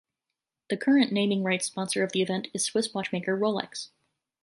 The 0.71 0.77
current 0.77 1.11
naming 1.11 1.43
rights 1.43 1.67
sponsor 1.67 2.03
of 2.03 2.11
the 2.11 2.23
event 2.23 2.47
is 2.55 2.65
Swiss 2.65 2.91
watchmaker 2.91 3.37
Rolex. 3.37 3.89